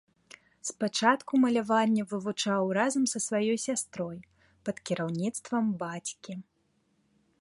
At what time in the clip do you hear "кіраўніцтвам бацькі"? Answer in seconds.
4.91-6.33